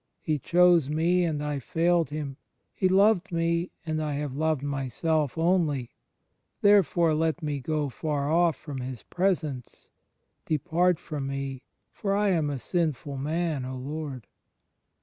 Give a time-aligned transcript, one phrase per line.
[0.23, 2.37] He chose me, and I failed Him.
[2.73, 5.91] He loved me, and I have loved myself only.
[6.61, 9.89] Therefore let me go far oflf from His Presence....
[10.47, 11.61] Depart from me;
[11.91, 14.25] for I am a sinful man, O Lord."